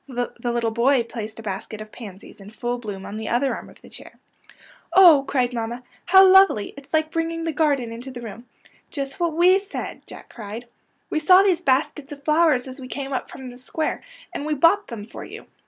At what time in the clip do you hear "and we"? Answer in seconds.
14.33-14.55